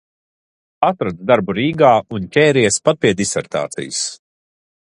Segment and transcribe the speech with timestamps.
[0.87, 4.01] Atradis darbu Rīgā un ķēries pat pie disertācijas.